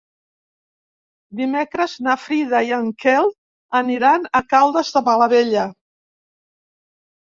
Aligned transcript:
Dimecres 1.41 1.93
na 2.07 2.15
Frida 2.23 2.63
i 2.69 2.73
en 2.79 2.89
Quel 3.05 3.29
aniran 3.83 4.27
a 4.41 4.45
Caldes 4.55 4.91
de 4.97 5.05
Malavella. 5.11 5.67